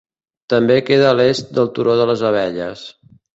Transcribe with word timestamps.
També 0.53 0.77
queda 0.87 1.05
a 1.09 1.17
l'est 1.19 1.53
del 1.59 1.69
Turó 1.77 1.95
de 2.01 2.09
les 2.13 2.25
Abelles. 2.31 2.89